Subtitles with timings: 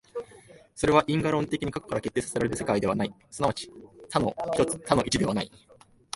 [0.73, 3.71] それは因果論的に過去から決定せられる世界ではない、即ち
[4.09, 4.31] 多の
[5.05, 5.51] 一ではない。